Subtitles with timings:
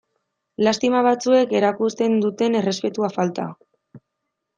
[0.67, 3.47] Lastima batzuek erakusten duten errespetu falta.